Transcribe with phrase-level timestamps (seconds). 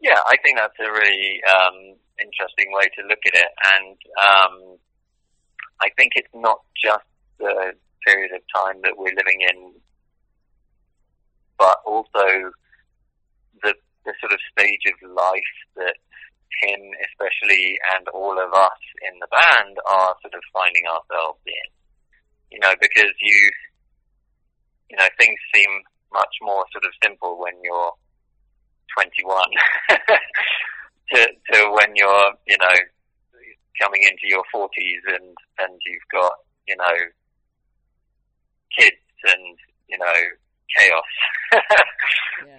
[0.00, 4.54] Yeah, I think that's a really um, interesting way to look at it, and um,
[5.80, 7.06] I think it's not just
[7.38, 7.74] the
[8.06, 9.74] period of time that we're living in,
[11.58, 12.54] but also
[13.62, 13.74] the
[14.06, 15.98] the sort of stage of life that
[16.62, 16.80] him,
[17.10, 21.68] especially, and all of us in the band are sort of finding ourselves in.
[22.50, 23.40] You know, because you,
[24.90, 25.70] you know, things seem
[26.12, 27.92] much more sort of simple when you're
[28.98, 29.44] 21
[31.14, 32.74] to, to when you're, you know,
[33.80, 36.32] coming into your 40s and, and you've got,
[36.66, 36.96] you know,
[38.76, 39.56] kids and,
[39.88, 40.14] you know,
[40.76, 41.02] chaos.
[41.52, 42.44] yeah.